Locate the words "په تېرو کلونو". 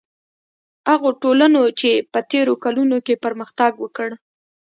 2.11-2.97